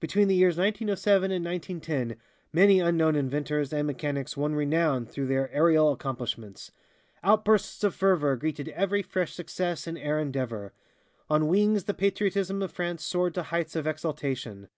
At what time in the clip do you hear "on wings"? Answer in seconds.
11.28-11.84